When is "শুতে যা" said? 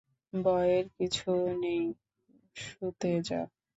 2.55-3.41